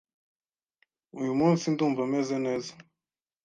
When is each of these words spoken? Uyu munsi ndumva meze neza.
Uyu 1.19 1.33
munsi 1.39 1.65
ndumva 1.73 2.01
meze 2.13 2.35
neza. 2.45 2.71